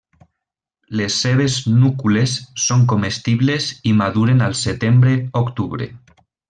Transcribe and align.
Les 1.01 1.17
seves 1.25 1.57
núcules 1.83 2.33
són 2.65 2.87
comestibles 2.95 3.71
i 3.91 3.95
maduren 4.01 4.45
al 4.51 4.61
setembre-octubre. 4.67 5.95